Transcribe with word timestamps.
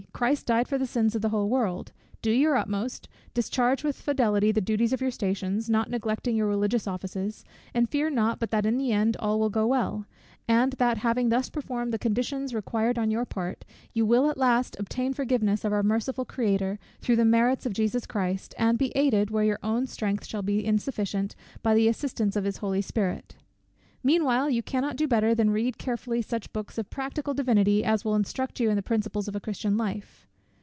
Christ 0.13 0.45
died 0.45 0.67
for 0.67 0.77
the 0.77 0.85
sins 0.85 1.15
of 1.15 1.23
the 1.23 1.29
whole 1.29 1.49
world. 1.49 1.93
Do 2.21 2.29
your 2.29 2.55
utmost; 2.55 3.09
discharge 3.33 3.83
with 3.83 3.95
fidelity 3.99 4.51
the 4.51 4.61
duties 4.61 4.93
of 4.93 5.01
your 5.01 5.09
stations, 5.09 5.67
not 5.67 5.89
neglecting 5.89 6.35
your 6.35 6.45
religious 6.45 6.85
offices; 6.85 7.43
and 7.73 7.89
fear 7.89 8.11
not 8.11 8.37
but 8.39 8.51
that 8.51 8.67
in 8.67 8.77
the 8.77 8.91
end 8.91 9.17
all 9.17 9.39
will 9.39 9.49
go 9.49 9.65
well; 9.65 10.05
and 10.47 10.73
that 10.73 10.99
having 10.99 11.29
thus 11.29 11.49
performed 11.49 11.91
the 11.91 11.97
conditions 11.97 12.53
required 12.53 12.99
on 12.99 13.09
your 13.09 13.25
part, 13.25 13.65
you 13.93 14.05
will 14.05 14.29
at 14.29 14.37
last 14.37 14.75
obtain 14.79 15.11
forgiveness 15.11 15.65
of 15.65 15.73
our 15.73 15.81
merciful 15.81 16.23
Creator 16.25 16.77
through 16.99 17.15
the 17.15 17.25
merits 17.25 17.65
of 17.65 17.73
Jesus 17.73 18.05
Christ, 18.05 18.53
and 18.59 18.77
be 18.77 18.91
aided, 18.93 19.31
where 19.31 19.45
your 19.45 19.59
own 19.63 19.87
strength 19.87 20.27
shall 20.27 20.43
be 20.43 20.63
insufficient, 20.63 21.35
by 21.63 21.73
the 21.73 21.87
assistance 21.87 22.35
of 22.35 22.43
his 22.43 22.57
Holy 22.57 22.83
Spirit. 22.83 23.37
Meanwhile 24.03 24.49
you 24.49 24.63
cannot 24.63 24.95
do 24.95 25.07
better 25.07 25.35
than 25.35 25.51
read 25.51 25.77
carefully 25.77 26.23
such 26.23 26.51
books 26.53 26.79
of 26.79 26.89
practical 26.89 27.35
divinity, 27.35 27.83
as 27.85 28.03
will 28.03 28.15
instruct 28.15 28.59
you 28.59 28.67
in 28.71 28.75
the 28.75 28.81
principles 28.81 29.27
of 29.27 29.35
a 29.35 29.39
Christian 29.39 29.77
life. 29.77 30.25